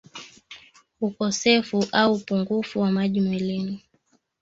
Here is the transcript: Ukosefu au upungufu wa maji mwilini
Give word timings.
Ukosefu 1.01 1.85
au 1.93 2.13
upungufu 2.13 2.79
wa 2.79 2.91
maji 2.91 3.21
mwilini 3.21 3.83